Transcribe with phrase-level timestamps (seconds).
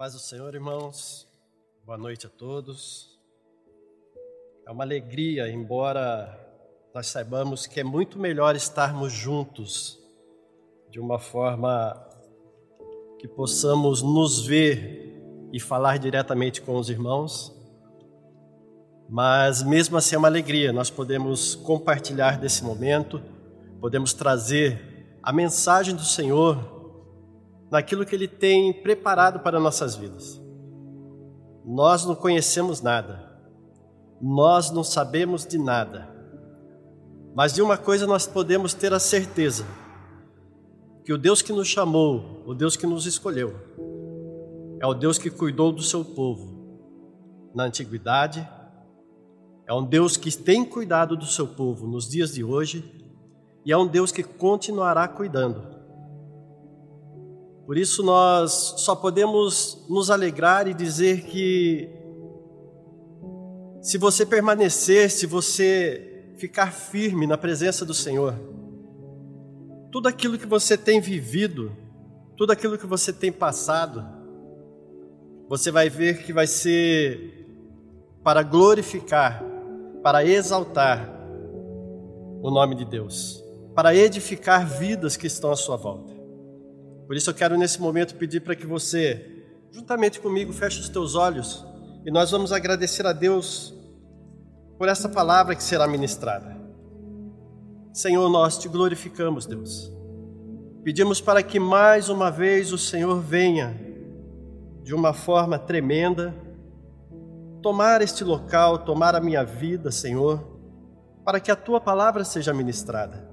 [0.00, 1.28] paz do Senhor, irmãos.
[1.84, 3.20] Boa noite a todos.
[4.66, 6.40] É uma alegria, embora
[6.94, 9.98] nós saibamos que é muito melhor estarmos juntos
[10.90, 11.94] de uma forma
[13.18, 15.20] que possamos nos ver
[15.52, 17.54] e falar diretamente com os irmãos.
[19.06, 23.22] Mas mesmo assim é uma alegria, nós podemos compartilhar desse momento,
[23.78, 26.79] podemos trazer a mensagem do Senhor
[27.70, 30.40] naquilo que Ele tem preparado para nossas vidas.
[31.64, 33.30] Nós não conhecemos nada,
[34.20, 36.08] nós não sabemos de nada,
[37.34, 39.64] mas de uma coisa nós podemos ter a certeza:
[41.04, 43.54] que o Deus que nos chamou, o Deus que nos escolheu,
[44.80, 46.58] é o Deus que cuidou do seu povo
[47.54, 48.46] na antiguidade,
[49.66, 52.84] é um Deus que tem cuidado do seu povo nos dias de hoje
[53.64, 55.79] e é um Deus que continuará cuidando.
[57.70, 61.88] Por isso nós só podemos nos alegrar e dizer que
[63.80, 68.34] se você permanecer, se você ficar firme na presença do Senhor,
[69.92, 71.70] tudo aquilo que você tem vivido,
[72.36, 74.04] tudo aquilo que você tem passado,
[75.48, 77.46] você vai ver que vai ser
[78.24, 79.44] para glorificar,
[80.02, 81.08] para exaltar
[82.42, 83.40] o nome de Deus,
[83.76, 86.19] para edificar vidas que estão à sua volta.
[87.10, 91.16] Por isso eu quero nesse momento pedir para que você, juntamente comigo, feche os teus
[91.16, 91.66] olhos
[92.06, 93.74] e nós vamos agradecer a Deus
[94.78, 96.56] por essa palavra que será ministrada.
[97.92, 99.92] Senhor, nós te glorificamos, Deus.
[100.84, 103.76] Pedimos para que mais uma vez o Senhor venha
[104.84, 106.32] de uma forma tremenda
[107.60, 110.60] tomar este local, tomar a minha vida, Senhor,
[111.24, 113.28] para que a tua palavra seja ministrada.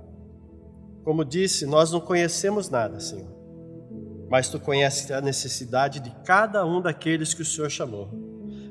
[1.04, 3.37] Como disse, nós não conhecemos nada, Senhor
[4.30, 8.10] mas tu conheces a necessidade de cada um daqueles que o Senhor chamou.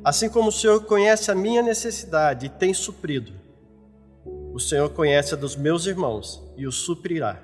[0.04, 3.32] Assim como o Senhor conhece a minha necessidade e tem suprido,
[4.52, 7.42] o Senhor conhece a dos meus irmãos e o suprirá.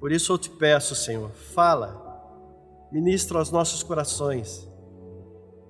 [0.00, 2.04] Por isso eu te peço, Senhor, fala,
[2.90, 4.66] ministra aos nossos corações,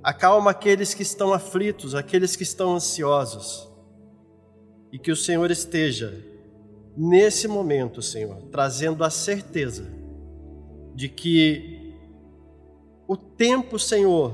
[0.02, 3.68] acalma aqueles que estão aflitos, aqueles que estão ansiosos,
[4.92, 6.24] e que o Senhor esteja,
[6.96, 10.05] nesse momento, Senhor, trazendo a certeza
[10.96, 11.94] de que
[13.06, 14.32] o tempo, Senhor,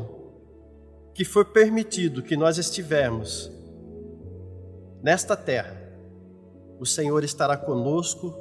[1.13, 3.51] que foi permitido que nós estivermos
[5.03, 5.77] nesta terra,
[6.79, 8.33] o Senhor estará conosco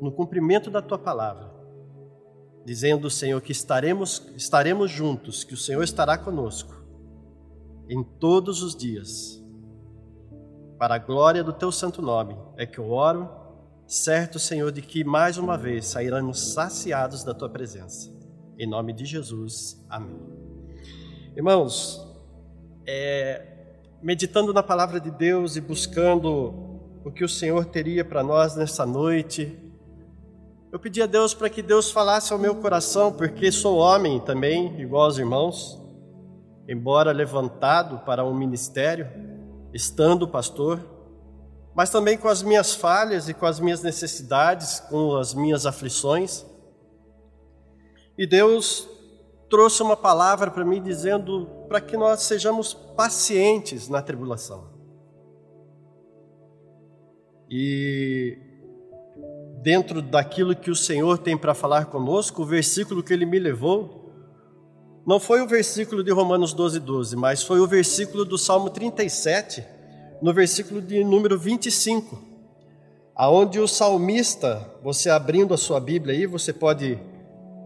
[0.00, 1.48] no cumprimento da tua palavra,
[2.64, 6.74] dizendo, Senhor, que estaremos, estaremos juntos, que o Senhor estará conosco
[7.88, 9.40] em todos os dias.
[10.76, 13.45] Para a glória do teu santo nome é que eu oro
[13.86, 18.10] certo, Senhor, de que mais uma vez sairemos saciados da tua presença.
[18.58, 20.18] Em nome de Jesus, amém.
[21.36, 22.02] Irmãos,
[22.86, 23.42] é,
[24.02, 28.86] meditando na palavra de Deus e buscando o que o Senhor teria para nós nessa
[28.86, 29.56] noite,
[30.72, 34.80] eu pedi a Deus para que Deus falasse ao meu coração, porque sou homem também,
[34.80, 35.80] igual aos irmãos,
[36.68, 39.08] embora levantado para um ministério,
[39.72, 40.95] estando pastor,
[41.76, 46.46] mas também com as minhas falhas e com as minhas necessidades, com as minhas aflições.
[48.16, 48.88] E Deus
[49.50, 54.70] trouxe uma palavra para mim dizendo para que nós sejamos pacientes na tribulação.
[57.50, 58.38] E
[59.60, 64.14] dentro daquilo que o Senhor tem para falar conosco, o versículo que ele me levou
[65.06, 69.75] não foi o versículo de Romanos 12, 12, mas foi o versículo do Salmo 37,
[70.20, 72.18] no versículo de número 25,
[73.14, 76.98] aonde o salmista, você abrindo a sua Bíblia aí, você pode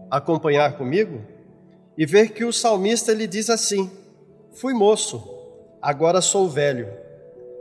[0.09, 1.21] acompanhar comigo
[1.97, 3.89] e ver que o salmista ele diz assim:
[4.53, 5.23] Fui moço,
[5.81, 6.87] agora sou velho,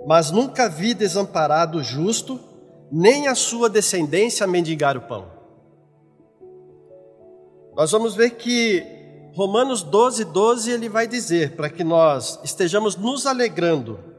[0.06, 2.40] mas nunca vi desamparado o justo,
[2.90, 5.30] nem a sua descendência mendigar o pão.
[7.76, 8.84] Nós vamos ver que
[9.34, 14.09] Romanos 12, 12 ele vai dizer para que nós estejamos nos alegrando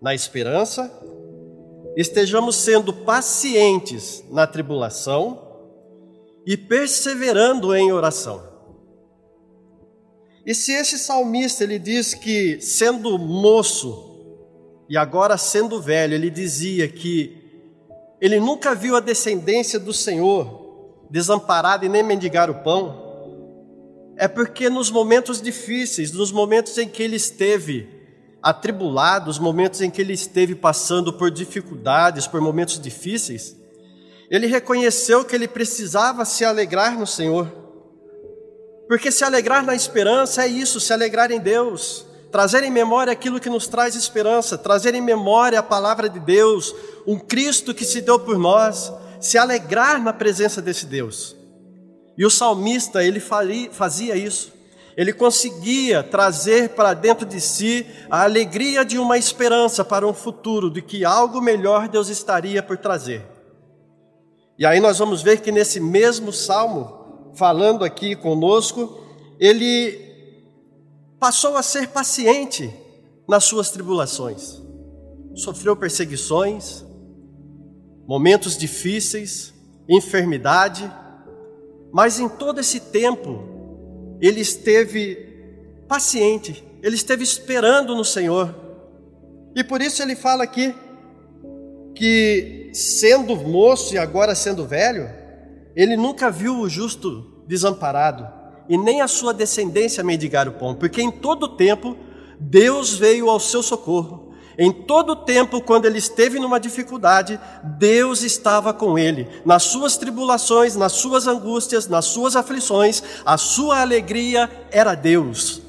[0.00, 0.90] na esperança,
[1.96, 5.46] estejamos sendo pacientes na tribulação
[6.46, 8.42] e perseverando em oração.
[10.46, 14.06] E se esse salmista ele diz que sendo moço
[14.88, 17.36] e agora sendo velho, ele dizia que
[18.20, 23.08] ele nunca viu a descendência do Senhor desamparada e nem mendigar o pão,
[24.16, 27.97] é porque nos momentos difíceis, nos momentos em que ele esteve
[28.42, 33.56] atribulado, os momentos em que ele esteve passando por dificuldades, por momentos difíceis,
[34.30, 37.50] ele reconheceu que ele precisava se alegrar no Senhor.
[38.86, 43.40] Porque se alegrar na esperança é isso, se alegrar em Deus, trazer em memória aquilo
[43.40, 46.74] que nos traz esperança, trazer em memória a palavra de Deus,
[47.06, 51.36] um Cristo que se deu por nós, se alegrar na presença desse Deus.
[52.16, 54.52] E o salmista, ele fazia isso.
[54.98, 60.68] Ele conseguia trazer para dentro de si a alegria de uma esperança para um futuro,
[60.68, 63.24] de que algo melhor Deus estaria por trazer.
[64.58, 69.00] E aí nós vamos ver que nesse mesmo salmo, falando aqui conosco,
[69.38, 70.04] ele
[71.20, 72.68] passou a ser paciente
[73.28, 74.60] nas suas tribulações.
[75.36, 76.84] Sofreu perseguições,
[78.04, 79.54] momentos difíceis,
[79.88, 80.92] enfermidade,
[81.92, 83.47] mas em todo esse tempo
[84.20, 85.16] ele esteve
[85.88, 88.54] paciente, ele esteve esperando no Senhor.
[89.54, 90.74] E por isso ele fala aqui
[91.94, 95.08] que, sendo moço e agora sendo velho,
[95.74, 98.28] ele nunca viu o justo desamparado
[98.68, 101.96] e nem a sua descendência mendigar o pão, porque em todo tempo
[102.38, 104.27] Deus veio ao seu socorro
[104.58, 109.28] em todo o tempo, quando ele esteve numa dificuldade, Deus estava com ele.
[109.44, 115.62] Nas suas tribulações, nas suas angústias, nas suas aflições, a sua alegria era Deus.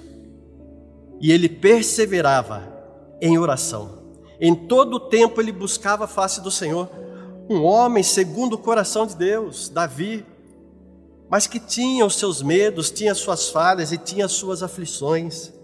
[1.21, 2.63] E ele perseverava
[3.21, 3.99] em oração.
[4.41, 6.89] Em todo o tempo ele buscava a face do Senhor.
[7.47, 10.25] Um homem segundo o coração de Deus, Davi,
[11.29, 15.58] mas que tinha os seus medos, tinha suas falhas e tinha suas aflições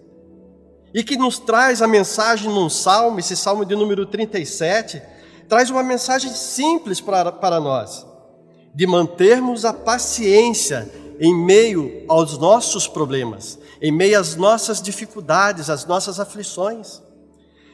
[0.95, 5.01] e que nos traz a mensagem num salmo, esse salmo de número 37,
[5.49, 8.07] traz uma mensagem simples para, para nós,
[8.73, 10.89] de mantermos a paciência
[11.19, 17.01] em meio aos nossos problemas, em meio às nossas dificuldades, às nossas aflições,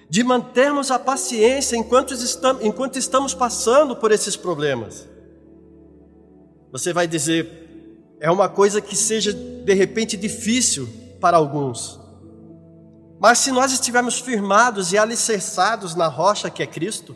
[0.09, 5.07] de mantermos a paciência enquanto estamos, enquanto estamos passando por esses problemas.
[6.71, 10.89] Você vai dizer, é uma coisa que seja de repente difícil
[11.19, 12.00] para alguns.
[13.21, 17.15] Mas se nós estivermos firmados e alicerçados na rocha que é Cristo,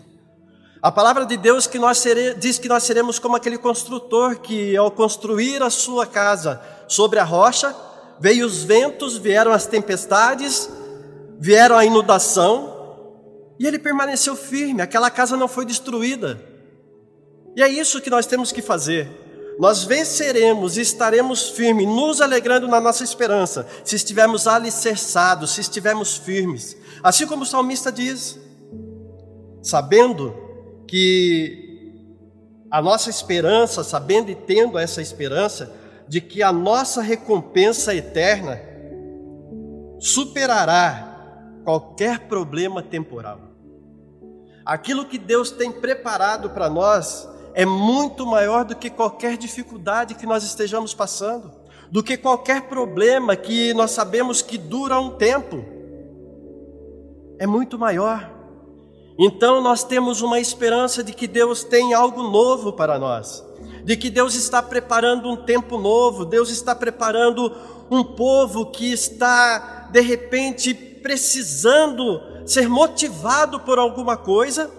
[0.80, 4.78] a palavra de Deus que nós sere, diz que nós seremos como aquele construtor que,
[4.78, 7.76] ao construir a sua casa sobre a rocha,
[8.20, 10.70] veio os ventos, vieram as tempestades,
[11.40, 12.72] vieram a inundação,
[13.60, 16.40] e ele permaneceu firme, aquela casa não foi destruída.
[17.56, 19.25] E é isso que nós temos que fazer
[19.58, 26.18] nós venceremos e estaremos firmes, nos alegrando na nossa esperança, se estivermos alicerçados, se estivermos
[26.18, 26.78] firmes.
[27.02, 28.40] Assim como o salmista diz,
[29.62, 30.36] sabendo
[30.88, 31.94] que
[32.70, 35.72] a nossa esperança, sabendo e tendo essa esperança,
[36.08, 38.60] de que a nossa recompensa eterna
[40.00, 41.16] superará
[41.64, 43.40] qualquer problema temporal.
[44.66, 50.26] Aquilo que Deus tem preparado para nós é muito maior do que qualquer dificuldade que
[50.26, 51.50] nós estejamos passando,
[51.90, 55.64] do que qualquer problema que nós sabemos que dura um tempo.
[57.40, 58.30] É muito maior.
[59.18, 63.42] Então nós temos uma esperança de que Deus tem algo novo para nós,
[63.86, 67.56] de que Deus está preparando um tempo novo, Deus está preparando
[67.90, 74.70] um povo que está, de repente, precisando ser motivado por alguma coisa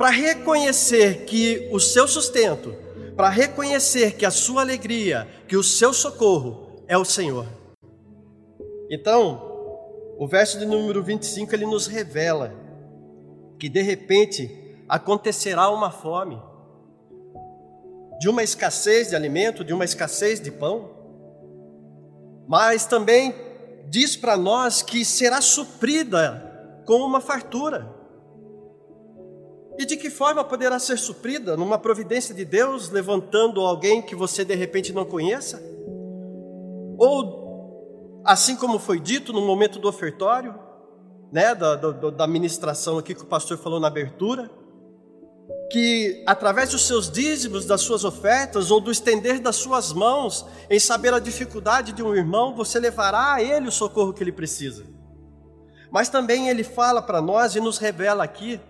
[0.00, 2.74] para reconhecer que o seu sustento,
[3.14, 7.46] para reconhecer que a sua alegria, que o seu socorro é o Senhor.
[8.90, 12.50] Então, o verso de número 25 ele nos revela
[13.58, 16.40] que de repente acontecerá uma fome,
[18.18, 20.92] de uma escassez de alimento, de uma escassez de pão,
[22.48, 23.34] mas também
[23.90, 27.99] diz para nós que será suprida com uma fartura.
[29.80, 31.56] E de que forma poderá ser suprida?
[31.56, 35.58] Numa providência de Deus, levantando alguém que você de repente não conheça?
[36.98, 40.54] Ou, assim como foi dito no momento do ofertório,
[41.32, 44.50] né, da, da, da ministração aqui que o pastor falou na abertura,
[45.72, 50.78] que através dos seus dízimos, das suas ofertas, ou do estender das suas mãos, em
[50.78, 54.84] saber a dificuldade de um irmão, você levará a ele o socorro que ele precisa.
[55.90, 58.60] Mas também ele fala para nós e nos revela aqui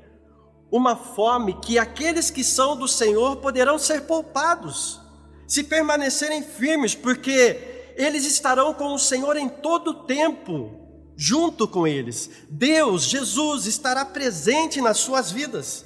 [0.70, 5.00] uma fome que aqueles que são do Senhor poderão ser poupados,
[5.46, 10.70] se permanecerem firmes, porque eles estarão com o Senhor em todo o tempo,
[11.16, 12.30] junto com eles.
[12.48, 15.84] Deus, Jesus, estará presente nas suas vidas.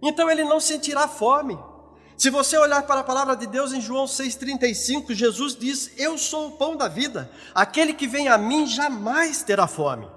[0.00, 1.58] Então ele não sentirá fome.
[2.16, 6.48] Se você olhar para a palavra de Deus em João 6,35, Jesus diz: Eu sou
[6.48, 10.08] o pão da vida, aquele que vem a mim jamais terá fome.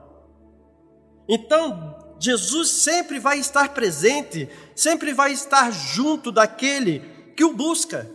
[1.28, 7.00] Então, Jesus sempre vai estar presente, sempre vai estar junto daquele
[7.36, 8.10] que o busca,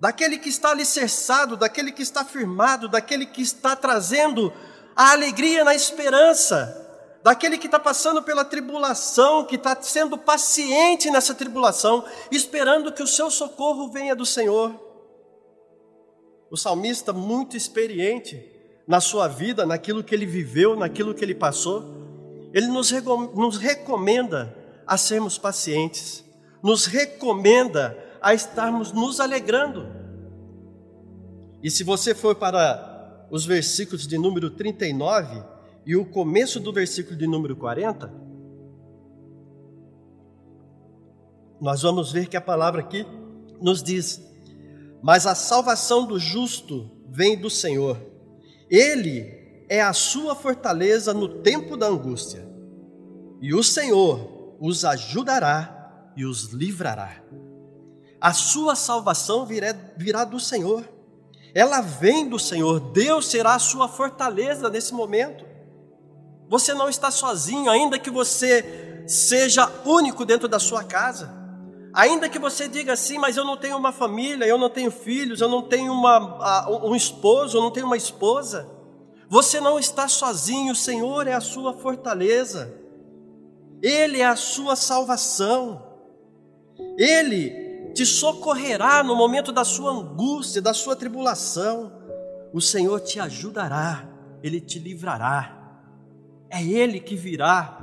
[0.00, 4.52] daquele que está alicerçado, daquele que está firmado, daquele que está trazendo
[4.94, 6.80] a alegria na esperança,
[7.22, 13.06] daquele que está passando pela tribulação, que está sendo paciente nessa tribulação, esperando que o
[13.06, 14.78] seu socorro venha do Senhor.
[16.50, 18.48] O salmista, muito experiente
[18.86, 22.03] na sua vida, naquilo que ele viveu, naquilo que ele passou,
[22.54, 22.92] ele nos,
[23.34, 24.56] nos recomenda
[24.86, 26.24] a sermos pacientes,
[26.62, 29.88] nos recomenda a estarmos nos alegrando.
[31.60, 35.42] E se você for para os versículos de número 39
[35.84, 38.12] e o começo do versículo de número 40,
[41.60, 43.04] nós vamos ver que a palavra aqui
[43.60, 44.22] nos diz:
[45.02, 47.98] Mas a salvação do justo vem do Senhor,
[48.70, 52.43] Ele é a sua fortaleza no tempo da angústia,
[53.40, 57.16] e o Senhor os ajudará e os livrará.
[58.20, 60.88] A sua salvação virá, virá do Senhor.
[61.54, 62.80] Ela vem do Senhor.
[62.80, 65.44] Deus será a sua fortaleza nesse momento.
[66.48, 71.30] Você não está sozinho, ainda que você seja único dentro da sua casa.
[71.92, 75.40] Ainda que você diga assim, mas eu não tenho uma família, eu não tenho filhos,
[75.40, 78.68] eu não tenho uma, um esposo, eu não tenho uma esposa.
[79.28, 82.74] Você não está sozinho, o Senhor é a sua fortaleza,
[83.82, 85.82] Ele é a sua salvação,
[86.96, 91.92] Ele te socorrerá no momento da sua angústia, da sua tribulação.
[92.52, 94.08] O Senhor te ajudará,
[94.42, 95.60] Ele te livrará.
[96.50, 97.78] É Ele que virá,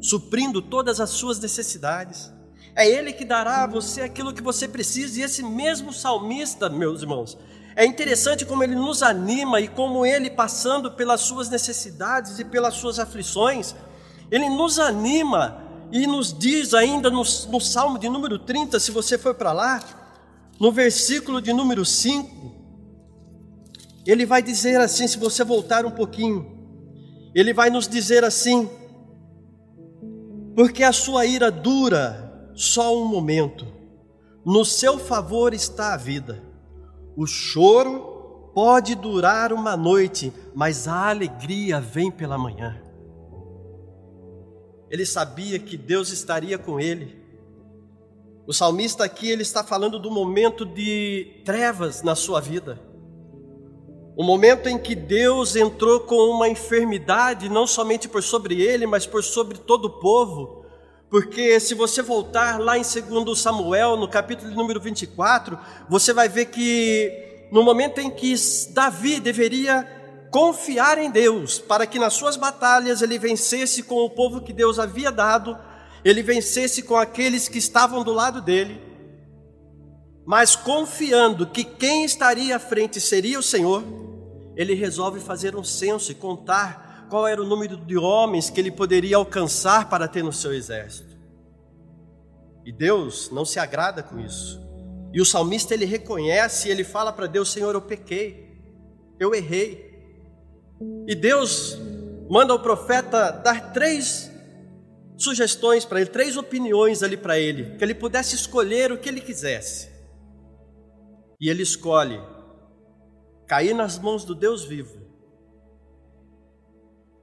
[0.00, 2.32] suprindo todas as suas necessidades.
[2.74, 5.20] É Ele que dará a você aquilo que você precisa.
[5.20, 7.36] E esse mesmo salmista, meus irmãos,
[7.74, 12.74] é interessante como ele nos anima e como ele, passando pelas suas necessidades e pelas
[12.74, 13.74] suas aflições,
[14.32, 15.62] ele nos anima
[15.92, 19.84] e nos diz ainda no, no Salmo de número 30, se você for para lá,
[20.58, 22.50] no versículo de número 5,
[24.06, 26.50] ele vai dizer assim, se você voltar um pouquinho,
[27.34, 28.70] ele vai nos dizer assim:
[30.56, 33.66] porque a sua ira dura só um momento,
[34.46, 36.42] no seu favor está a vida.
[37.14, 42.80] O choro pode durar uma noite, mas a alegria vem pela manhã
[44.92, 47.18] ele sabia que Deus estaria com ele.
[48.46, 52.78] O salmista aqui ele está falando do momento de trevas na sua vida.
[54.14, 59.06] O momento em que Deus entrou com uma enfermidade, não somente por sobre ele, mas
[59.06, 60.66] por sobre todo o povo.
[61.08, 65.58] Porque se você voltar lá em 2 Samuel, no capítulo número 24,
[65.88, 68.34] você vai ver que no momento em que
[68.74, 70.01] Davi deveria
[70.32, 74.78] confiar em Deus, para que nas suas batalhas ele vencesse com o povo que Deus
[74.78, 75.58] havia dado,
[76.02, 78.80] ele vencesse com aqueles que estavam do lado dele,
[80.24, 83.84] mas confiando que quem estaria à frente seria o Senhor,
[84.56, 88.70] ele resolve fazer um censo e contar qual era o número de homens que ele
[88.70, 91.14] poderia alcançar para ter no seu exército.
[92.64, 94.58] E Deus não se agrada com isso.
[95.12, 98.56] E o salmista ele reconhece, ele fala para Deus: Senhor, eu pequei,
[99.20, 99.91] eu errei.
[101.06, 101.78] E Deus
[102.30, 104.30] manda o profeta dar três
[105.16, 109.20] sugestões para ele, três opiniões ali para ele, que ele pudesse escolher o que ele
[109.20, 109.90] quisesse.
[111.40, 112.20] E ele escolhe
[113.46, 115.02] cair nas mãos do Deus vivo.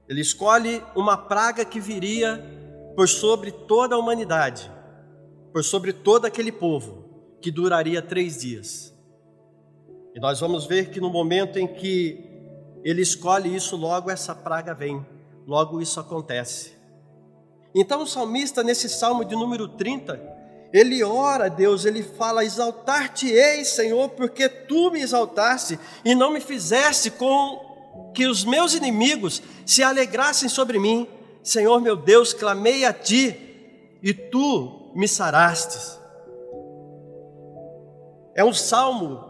[0.08, 2.44] Ele escolhe uma praga que viria
[2.94, 4.70] por sobre toda a humanidade,
[5.52, 8.94] por sobre todo aquele povo, que duraria três dias.
[10.14, 12.29] E nós vamos ver que no momento em que
[12.84, 15.04] ele escolhe isso, logo essa praga vem,
[15.46, 16.72] logo isso acontece.
[17.74, 20.20] Então o salmista, nesse salmo de número 30,
[20.72, 26.40] ele ora a Deus, ele fala: Exaltar-te-ei, Senhor, porque tu me exaltaste e não me
[26.40, 31.08] fizeste com que os meus inimigos se alegrassem sobre mim.
[31.42, 35.98] Senhor meu Deus, clamei a ti e tu me sarastes.
[38.34, 39.29] É um salmo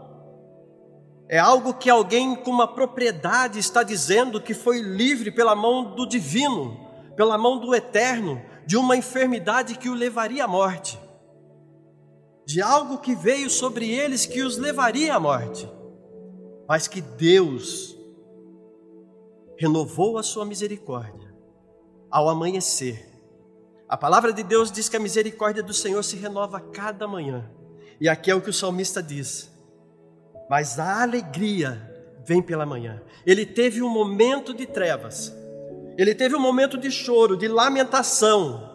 [1.31, 6.05] é algo que alguém com uma propriedade está dizendo que foi livre pela mão do
[6.05, 6.77] divino,
[7.15, 10.99] pela mão do eterno, de uma enfermidade que o levaria à morte,
[12.45, 15.71] de algo que veio sobre eles que os levaria à morte,
[16.67, 17.97] mas que Deus
[19.57, 21.33] renovou a sua misericórdia
[22.09, 23.07] ao amanhecer.
[23.87, 27.49] A palavra de Deus diz que a misericórdia do Senhor se renova a cada manhã,
[28.01, 29.50] e aqui é o que o salmista diz
[30.51, 31.81] mas a alegria
[32.25, 33.01] vem pela manhã.
[33.25, 35.33] Ele teve um momento de trevas,
[35.97, 38.69] ele teve um momento de choro, de lamentação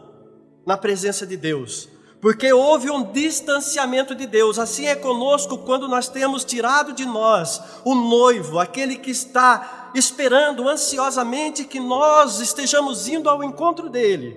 [0.65, 1.87] na presença de Deus,
[2.19, 4.59] porque houve um distanciamento de Deus.
[4.59, 10.67] Assim é conosco quando nós temos tirado de nós o noivo, aquele que está esperando
[10.67, 14.35] ansiosamente que nós estejamos indo ao encontro dele,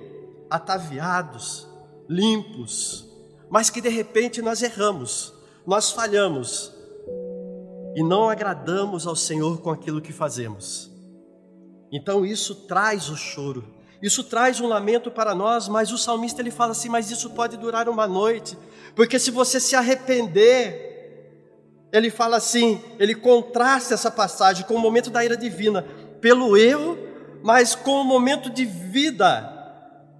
[0.49, 1.65] ataviados,
[2.09, 3.07] limpos,
[3.49, 5.33] mas que de repente nós erramos,
[5.65, 6.77] nós falhamos
[7.99, 10.89] e não agradamos ao Senhor com aquilo que fazemos.
[11.91, 16.49] Então isso traz o choro, isso traz um lamento para nós, mas o salmista ele
[16.49, 18.57] fala assim: mas isso pode durar uma noite,
[18.95, 20.87] porque se você se arrepender,
[21.91, 25.81] ele fala assim, ele contrasta essa passagem com o momento da ira divina,
[26.21, 26.97] pelo erro,
[27.43, 29.57] mas com o momento de vida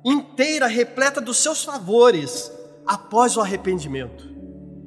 [0.03, 2.51] inteira, repleta dos seus favores,
[2.85, 4.27] após o arrependimento.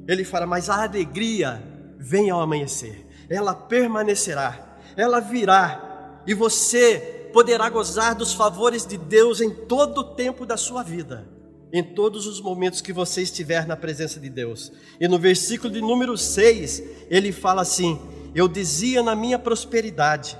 [0.07, 1.72] Ele fala, mas a alegria
[2.03, 9.39] vem ao amanhecer, ela permanecerá, ela virá, e você poderá gozar dos favores de Deus
[9.39, 11.25] em todo o tempo da sua vida,
[11.71, 14.71] em todos os momentos que você estiver na presença de Deus.
[14.99, 17.99] E no versículo de número 6, ele fala assim:
[18.35, 20.37] Eu dizia na minha prosperidade,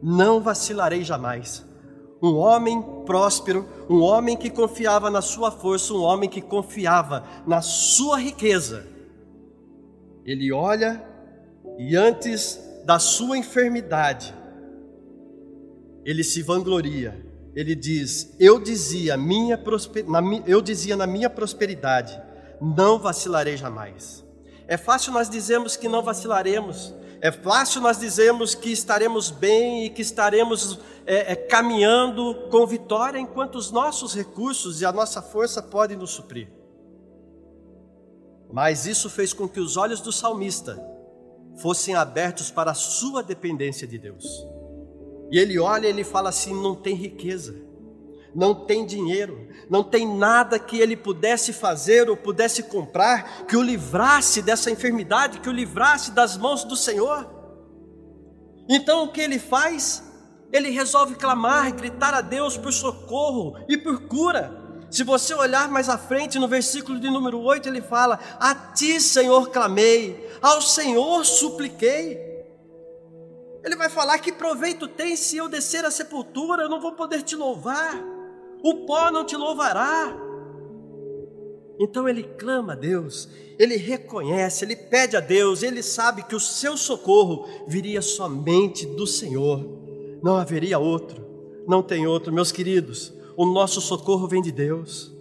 [0.00, 1.66] não vacilarei jamais.
[2.22, 7.60] Um homem próspero, um homem que confiava na sua força, um homem que confiava na
[7.60, 8.91] sua riqueza.
[10.24, 11.02] Ele olha
[11.78, 14.34] e antes da sua enfermidade,
[16.04, 17.24] ele se vangloria.
[17.54, 20.08] Ele diz: Eu dizia, minha prosper...
[20.08, 22.20] na, eu dizia na minha prosperidade,
[22.60, 24.24] não vacilarei jamais.
[24.66, 26.94] É fácil nós dizermos que não vacilaremos.
[27.20, 33.18] É fácil nós dizermos que estaremos bem e que estaremos é, é, caminhando com vitória
[33.18, 36.48] enquanto os nossos recursos e a nossa força podem nos suprir.
[38.52, 40.78] Mas isso fez com que os olhos do salmista
[41.56, 44.24] fossem abertos para a sua dependência de Deus.
[45.30, 47.56] E ele olha e ele fala assim: não tem riqueza,
[48.34, 53.62] não tem dinheiro, não tem nada que ele pudesse fazer ou pudesse comprar que o
[53.62, 57.26] livrasse dessa enfermidade, que o livrasse das mãos do Senhor.
[58.68, 60.02] Então o que ele faz?
[60.52, 64.61] Ele resolve clamar, gritar a Deus por socorro e por cura.
[64.92, 69.00] Se você olhar mais à frente, no versículo de número 8, ele fala: A ti,
[69.00, 72.20] Senhor, clamei, ao Senhor supliquei.
[73.64, 76.64] Ele vai falar: Que proveito tem se eu descer à sepultura?
[76.64, 77.98] Eu não vou poder te louvar,
[78.62, 80.14] o pó não te louvará.
[81.80, 86.40] Então ele clama a Deus, ele reconhece, ele pede a Deus, ele sabe que o
[86.40, 89.64] seu socorro viria somente do Senhor,
[90.22, 91.24] não haveria outro,
[91.66, 93.21] não tem outro, meus queridos.
[93.42, 95.12] O nosso socorro vem de Deus.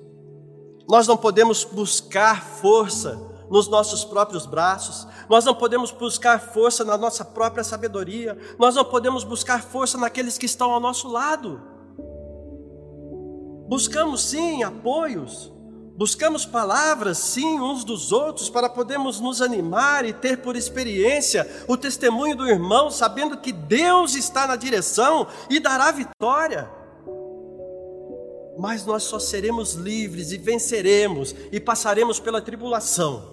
[0.88, 7.00] Nós não podemos buscar força nos nossos próprios braços, nós não podemos buscar força na
[7.00, 11.64] nossa própria sabedoria, nós não podemos buscar força naqueles que estão ao nosso lado.
[13.68, 15.52] Buscamos sim apoios,
[15.98, 21.76] buscamos palavras sim uns dos outros para podermos nos animar e ter por experiência o
[21.76, 26.81] testemunho do irmão, sabendo que Deus está na direção e dará vitória
[28.62, 33.32] mas nós só seremos livres e venceremos e passaremos pela tribulação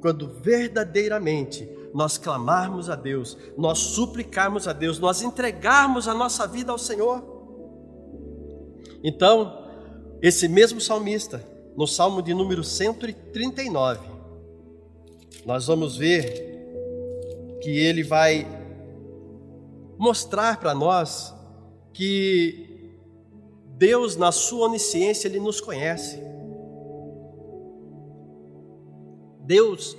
[0.00, 6.72] quando verdadeiramente nós clamarmos a Deus, nós suplicarmos a Deus, nós entregarmos a nossa vida
[6.72, 7.22] ao Senhor.
[9.04, 9.64] Então,
[10.20, 14.00] esse mesmo salmista, no Salmo de número 139,
[15.46, 18.44] nós vamos ver que ele vai
[19.96, 21.32] mostrar para nós
[21.92, 22.71] que
[23.82, 26.22] Deus, na sua onisciência, ele nos conhece.
[29.40, 29.96] Deus,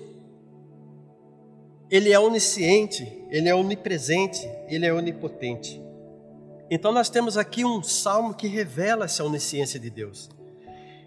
[1.91, 5.81] Ele é onisciente, Ele é onipresente, Ele é onipotente.
[6.71, 10.29] Então nós temos aqui um salmo que revela essa onisciência de Deus.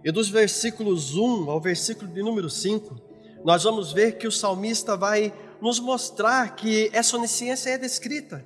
[0.05, 2.95] E dos versículos 1 ao versículo de número 5,
[3.43, 8.45] nós vamos ver que o salmista vai nos mostrar que essa onisciência é descrita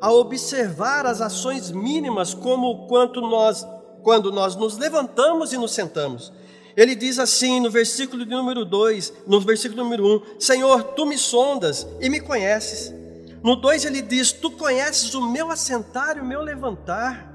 [0.00, 3.66] a observar as ações mínimas como quanto nós
[4.02, 6.32] quando nós nos levantamos e nos sentamos
[6.76, 11.16] ele diz assim no versículo de número 2, no versículo número 1: Senhor, tu me
[11.16, 12.94] sondas e me conheces.
[13.42, 17.32] No 2 ele diz: Tu conheces o meu assentar e o meu levantar.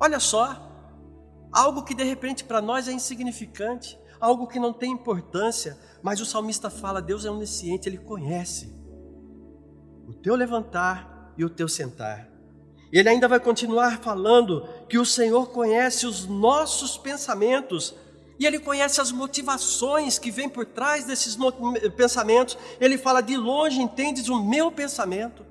[0.00, 0.60] Olha só,
[1.52, 6.26] algo que de repente para nós é insignificante, algo que não tem importância, mas o
[6.26, 8.74] salmista fala: Deus é onisciente, ele conhece
[10.08, 12.28] o teu levantar e o teu sentar.
[12.92, 17.94] Ele ainda vai continuar falando que o Senhor conhece os nossos pensamentos
[18.38, 21.36] e ele conhece as motivações que vêm por trás desses
[21.96, 22.56] pensamentos.
[22.80, 25.44] Ele fala: de longe entendes o meu pensamento.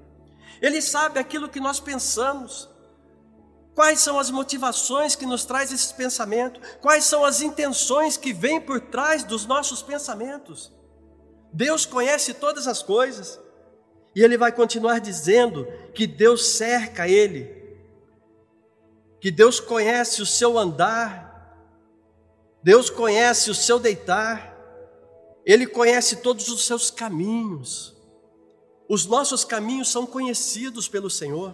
[0.61, 2.69] Ele sabe aquilo que nós pensamos.
[3.73, 6.61] Quais são as motivações que nos traz esse pensamento?
[6.79, 10.71] Quais são as intenções que vêm por trás dos nossos pensamentos?
[11.51, 13.37] Deus conhece todas as coisas.
[14.15, 17.53] E ele vai continuar dizendo que Deus cerca ele,
[19.19, 21.25] que Deus conhece o seu andar,
[22.65, 24.55] Deus conhece o seu deitar,
[25.45, 27.95] Ele conhece todos os seus caminhos.
[28.89, 31.53] Os nossos caminhos são conhecidos pelo Senhor.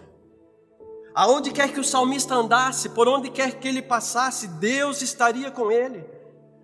[1.14, 5.70] Aonde quer que o salmista andasse, por onde quer que ele passasse, Deus estaria com
[5.70, 6.06] ele,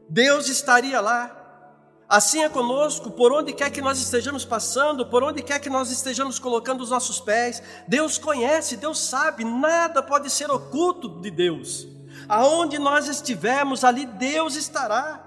[0.07, 1.36] Deus estaria lá.
[2.09, 5.91] Assim é conosco, por onde quer que nós estejamos passando, por onde quer que nós
[5.91, 11.85] estejamos colocando os nossos pés, Deus conhece, Deus sabe, nada pode ser oculto de Deus.
[12.29, 15.21] Aonde nós estivermos, ali Deus estará.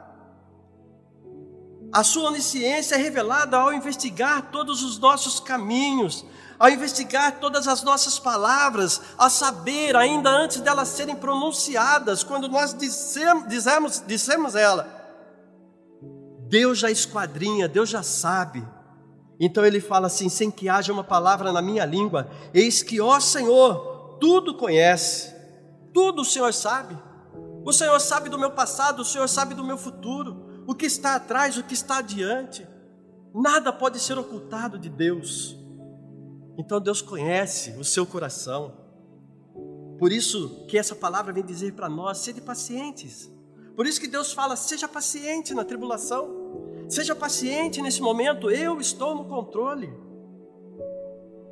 [1.92, 6.24] A sua onisciência é revelada ao investigar todos os nossos caminhos,
[6.58, 12.72] ao investigar todas as nossas palavras, a saber, ainda antes delas serem pronunciadas, quando nós
[12.72, 14.99] dissemos, dizemos, dissemos ela,
[16.50, 18.66] Deus já esquadrinha, Deus já sabe.
[19.38, 23.18] Então ele fala assim: sem que haja uma palavra na minha língua, eis que, ó
[23.20, 25.32] Senhor, tudo conhece,
[25.94, 26.98] tudo o Senhor sabe.
[27.64, 31.14] O Senhor sabe do meu passado, o Senhor sabe do meu futuro, o que está
[31.14, 32.66] atrás, o que está adiante.
[33.32, 35.56] Nada pode ser ocultado de Deus.
[36.58, 38.74] Então Deus conhece o seu coração.
[39.98, 43.30] Por isso que essa palavra vem dizer para nós: sede pacientes.
[43.76, 46.39] Por isso que Deus fala: seja paciente na tribulação.
[46.90, 49.90] Seja paciente nesse momento, eu estou no controle.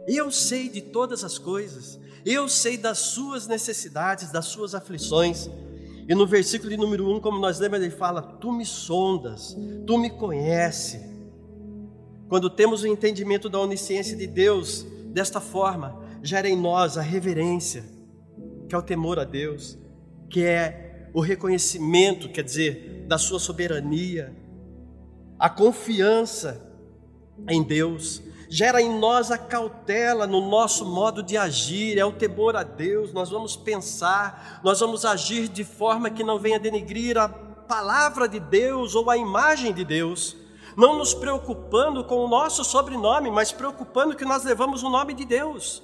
[0.06, 1.98] Eu sei de todas as coisas.
[2.26, 5.48] Eu sei das suas necessidades, das suas aflições.
[6.06, 9.96] E no versículo de número 1, como nós lemos, ele fala: Tu me sondas, tu
[9.96, 11.00] me conhece.
[12.28, 14.84] Quando temos o entendimento da onisciência de Deus,
[15.18, 17.84] Desta forma, gera em nós a reverência,
[18.68, 19.78] que é o temor a Deus,
[20.28, 24.32] que é o reconhecimento, quer dizer, da sua soberania,
[25.38, 26.66] a confiança
[27.48, 32.56] em Deus, gera em nós a cautela no nosso modo de agir, é o temor
[32.56, 37.28] a Deus, nós vamos pensar, nós vamos agir de forma que não venha denegrir a
[37.28, 40.36] palavra de Deus ou a imagem de Deus
[40.78, 45.24] não nos preocupando com o nosso sobrenome, mas preocupando que nós levamos o nome de
[45.24, 45.82] Deus,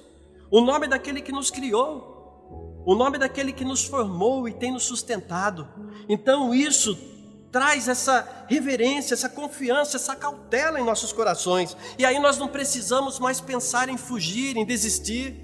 [0.49, 4.83] o nome daquele que nos criou, o nome daquele que nos formou e tem nos
[4.83, 5.67] sustentado.
[6.07, 6.97] Então isso
[7.55, 11.77] traz essa reverência, essa confiança, essa cautela em nossos corações.
[11.97, 15.41] E aí nós não precisamos mais pensar em fugir, em desistir.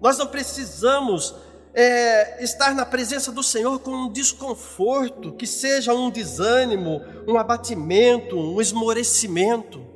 [0.00, 1.32] Nós não precisamos
[1.72, 8.36] é, estar na presença do Senhor com um desconforto, que seja um desânimo, um abatimento,
[8.36, 9.86] um esmorecimento,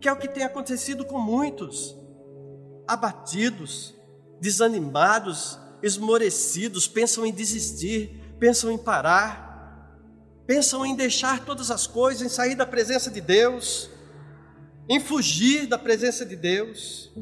[0.00, 1.96] que é o que tem acontecido com muitos,
[2.86, 3.96] abatidos,
[4.40, 9.51] desanimados, esmorecidos, pensam em desistir, pensam em parar,
[10.46, 13.88] pensam em deixar todas as coisas, em sair da presença de Deus,
[14.88, 17.12] em fugir da presença de Deus.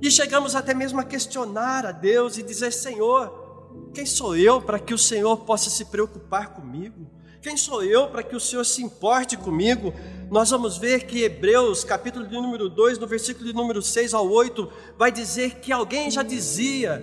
[0.00, 4.78] E chegamos até mesmo a questionar a Deus e dizer: Senhor, quem sou eu para
[4.78, 7.06] que o Senhor possa se preocupar comigo?
[7.40, 9.94] Quem sou eu para que o Senhor se importe comigo?
[10.30, 14.28] Nós vamos ver que Hebreus, capítulo de número 2, no versículo de número 6 ao
[14.28, 14.68] 8,
[14.98, 17.00] vai dizer que alguém já dizia,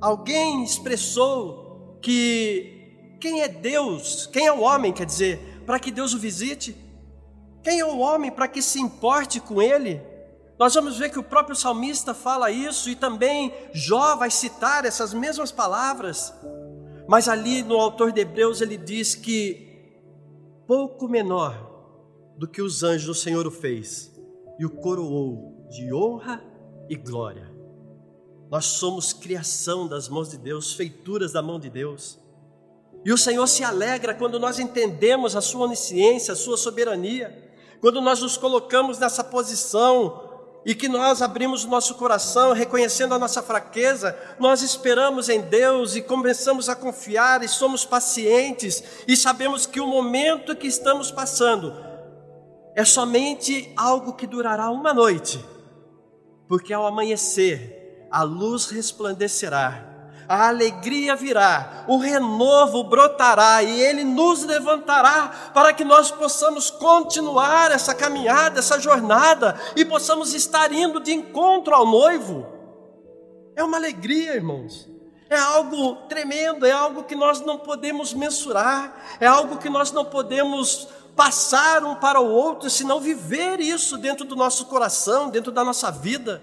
[0.00, 2.73] alguém expressou que
[3.24, 6.76] quem é Deus, quem é o homem, quer dizer, para que Deus o visite?
[7.62, 9.98] Quem é o homem para que se importe com ele?
[10.58, 15.14] Nós vamos ver que o próprio salmista fala isso e também Jó vai citar essas
[15.14, 16.34] mesmas palavras.
[17.08, 19.88] Mas ali no autor de Hebreus ele diz que
[20.66, 21.56] pouco menor
[22.36, 24.14] do que os anjos o Senhor o fez
[24.58, 26.44] e o coroou de honra
[26.90, 27.50] e glória.
[28.50, 32.22] Nós somos criação das mãos de Deus, feituras da mão de Deus.
[33.04, 38.00] E o Senhor se alegra quando nós entendemos a sua onisciência, a sua soberania, quando
[38.00, 40.22] nós nos colocamos nessa posição
[40.64, 45.94] e que nós abrimos o nosso coração, reconhecendo a nossa fraqueza, nós esperamos em Deus
[45.94, 51.74] e começamos a confiar e somos pacientes e sabemos que o momento que estamos passando
[52.74, 55.44] é somente algo que durará uma noite,
[56.48, 59.93] porque ao amanhecer a luz resplandecerá
[60.28, 67.70] a alegria virá, o renovo brotará e ele nos levantará para que nós possamos continuar
[67.70, 72.46] essa caminhada, essa jornada e possamos estar indo de encontro ao noivo.
[73.54, 74.88] É uma alegria, irmãos.
[75.28, 80.04] É algo tremendo, é algo que nós não podemos mensurar, é algo que nós não
[80.04, 85.64] podemos passar um para o outro, senão viver isso dentro do nosso coração, dentro da
[85.64, 86.42] nossa vida,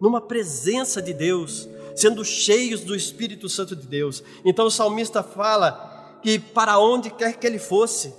[0.00, 4.22] numa presença de Deus sendo cheios do Espírito Santo de Deus.
[4.44, 8.14] Então o salmista fala que para onde quer que ele fosse,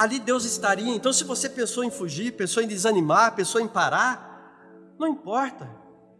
[0.00, 0.94] ali Deus estaria.
[0.94, 5.68] Então, se você pensou em fugir, pensou em desanimar, pensou em parar, não importa.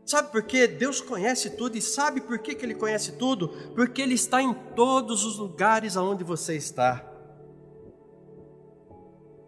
[0.04, 0.66] Sabe por quê?
[0.66, 3.48] Deus conhece tudo e sabe por que, que Ele conhece tudo?
[3.74, 7.06] Porque Ele está em todos os lugares aonde você está.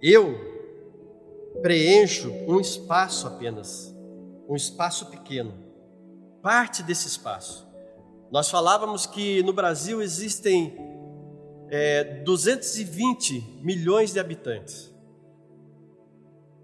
[0.01, 0.35] Eu
[1.61, 3.95] preencho um espaço apenas,
[4.49, 5.53] um espaço pequeno,
[6.43, 7.67] parte desse espaço.
[8.31, 10.77] Nós falávamos que no Brasil existem
[11.71, 14.93] é, 220 milhões de habitantes.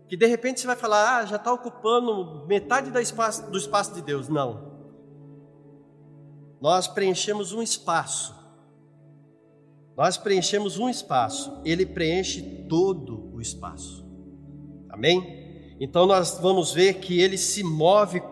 [0.08, 3.94] Que de repente você vai falar, ah, já está ocupando metade do espaço, do espaço
[3.94, 4.28] de Deus.
[4.28, 4.72] Não.
[6.60, 8.34] Nós preenchemos um espaço.
[9.96, 14.06] Nós preenchemos um espaço, ele preenche todo o espaço.
[14.88, 15.76] Amém?
[15.80, 18.22] Então nós vamos ver que ele se move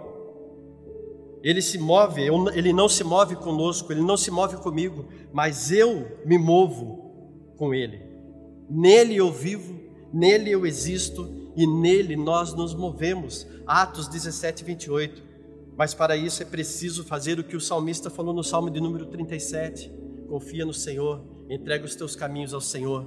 [1.46, 2.22] ele se move,
[2.56, 7.72] ele não se move conosco, ele não se move comigo, mas eu me movo com
[7.72, 8.02] ele.
[8.68, 9.78] Nele eu vivo,
[10.12, 13.46] nele eu existo e nele nós nos movemos.
[13.64, 15.22] Atos 17, 28.
[15.76, 19.06] Mas para isso é preciso fazer o que o salmista falou no Salmo de número
[19.06, 19.88] 37.
[20.28, 23.06] Confia no Senhor, entrega os teus caminhos ao Senhor,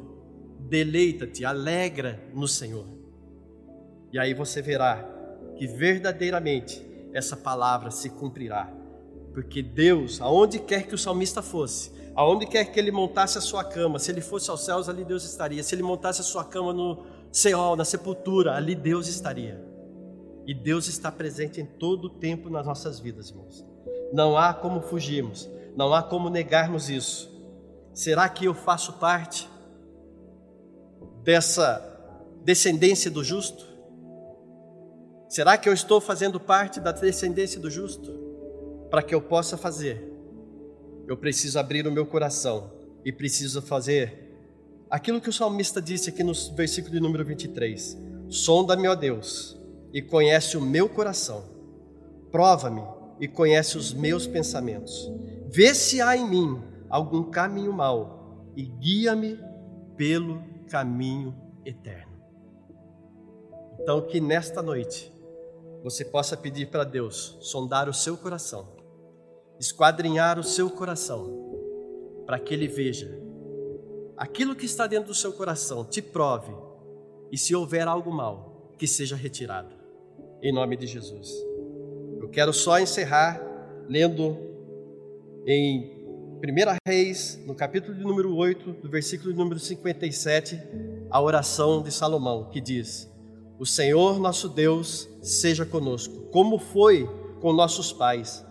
[0.61, 2.87] deleita-te, alegra no Senhor.
[4.13, 5.03] E aí você verá
[5.57, 8.71] que verdadeiramente essa palavra se cumprirá.
[9.33, 13.63] Porque Deus, aonde quer que o salmista fosse, aonde quer que ele montasse a sua
[13.63, 15.63] cama, se ele fosse aos céus, ali Deus estaria.
[15.63, 19.63] Se ele montasse a sua cama no Seol, na sepultura, ali Deus estaria.
[20.45, 23.65] E Deus está presente em todo o tempo nas nossas vidas, irmãos.
[24.11, 27.29] Não há como fugirmos, não há como negarmos isso.
[27.93, 29.47] Será que eu faço parte
[31.23, 31.85] dessa
[32.43, 33.68] descendência do justo?
[35.29, 38.11] Será que eu estou fazendo parte da descendência do justo?
[38.89, 40.11] Para que eu possa fazer,
[41.07, 42.71] eu preciso abrir o meu coração
[43.05, 44.27] e preciso fazer
[44.89, 47.95] aquilo que o salmista disse aqui no versículo de número 23.
[48.27, 49.55] Sonda-me, ó Deus,
[49.93, 51.43] e conhece o meu coração.
[52.31, 52.81] Prova-me
[53.19, 55.11] e conhece os meus pensamentos.
[55.47, 59.39] Vê se há em mim algum caminho mau e guia-me
[59.95, 62.17] pelo caminho eterno.
[63.79, 65.18] Então, que nesta noite
[65.83, 68.67] você possa pedir para Deus sondar o seu coração,
[69.59, 71.47] esquadrinhar o seu coração,
[72.25, 73.19] para que Ele veja
[74.19, 76.53] aquilo que está dentro do seu coração, te prove,
[77.31, 79.73] e se houver algo mal, que seja retirado,
[80.41, 81.31] em nome de Jesus.
[82.19, 83.41] Eu quero só encerrar
[83.87, 84.37] lendo
[85.47, 85.99] em
[86.43, 90.59] 1 Reis, no capítulo de número 8, do versículo de número 57,
[91.09, 93.08] a oração de Salomão, que diz:
[93.59, 97.09] O Senhor nosso Deus seja conosco, como foi
[97.41, 98.45] com nossos pais.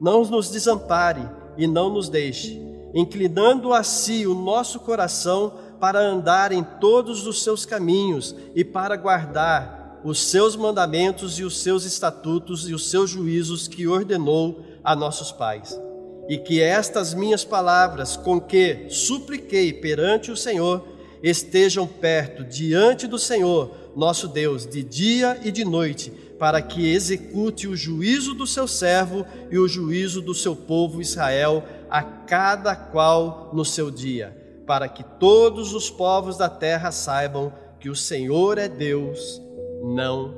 [0.00, 1.22] Não nos desampare
[1.56, 2.60] e não nos deixe,
[2.92, 8.96] inclinando a si o nosso coração para andar em todos os seus caminhos e para
[8.96, 14.96] guardar os seus mandamentos e os seus estatutos e os seus juízos que ordenou a
[14.96, 15.80] nossos pais.
[16.28, 20.84] E que estas minhas palavras, com que supliquei perante o Senhor,
[21.22, 27.68] estejam perto diante do Senhor nosso Deus, de dia e de noite, para que execute
[27.68, 33.50] o juízo do seu servo e o juízo do seu povo Israel, a cada qual
[33.52, 38.68] no seu dia, para que todos os povos da terra saibam que o Senhor é
[38.68, 39.40] Deus,
[39.82, 40.34] não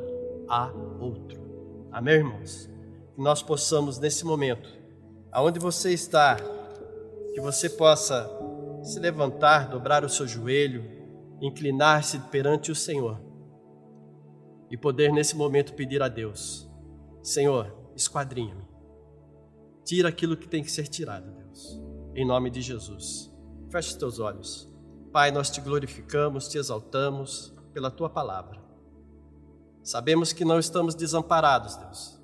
[0.48, 1.40] há outro.
[1.90, 2.68] Amém, irmãos?
[3.14, 4.70] Que nós possamos, nesse momento,
[5.30, 6.36] aonde você está,
[7.34, 8.30] que você possa
[8.82, 10.84] se levantar, dobrar o seu joelho,
[11.40, 13.32] inclinar-se perante o Senhor
[14.72, 16.66] e poder nesse momento pedir a Deus:
[17.22, 18.66] Senhor, esquadrinha-me.
[19.85, 21.78] Tira aquilo que tem que ser tirado, Deus.
[22.14, 23.30] Em nome de Jesus.
[23.70, 24.72] Feche os teus olhos.
[25.12, 28.62] Pai, nós te glorificamos, te exaltamos pela tua palavra.
[29.82, 32.18] Sabemos que não estamos desamparados, Deus.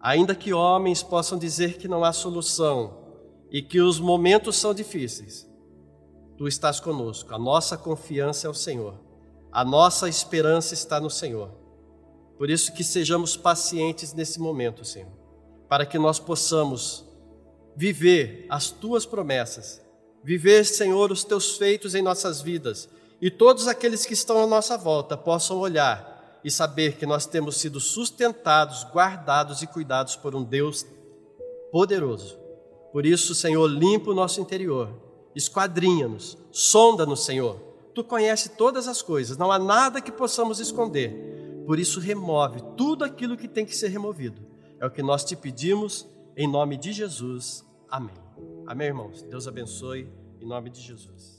[0.00, 3.04] Ainda que homens possam dizer que não há solução
[3.50, 5.48] e que os momentos são difíceis,
[6.36, 7.32] tu estás conosco.
[7.32, 8.98] A nossa confiança é o Senhor.
[9.52, 11.63] A nossa esperança está no Senhor.
[12.36, 15.12] Por isso que sejamos pacientes nesse momento, Senhor,
[15.68, 17.04] para que nós possamos
[17.76, 19.80] viver as tuas promessas,
[20.22, 22.88] viver, Senhor, os teus feitos em nossas vidas,
[23.20, 27.56] e todos aqueles que estão à nossa volta possam olhar e saber que nós temos
[27.56, 30.84] sido sustentados, guardados e cuidados por um Deus
[31.72, 32.38] poderoso.
[32.92, 34.90] Por isso, Senhor, limpa o nosso interior,
[35.34, 37.58] esquadrinha-nos, sonda-nos, Senhor.
[37.94, 41.43] Tu conheces todas as coisas, não há nada que possamos esconder.
[41.66, 44.42] Por isso, remove tudo aquilo que tem que ser removido.
[44.78, 47.64] É o que nós te pedimos, em nome de Jesus.
[47.88, 48.14] Amém.
[48.66, 49.22] Amém, irmãos.
[49.22, 50.08] Deus abençoe,
[50.40, 51.33] em nome de Jesus.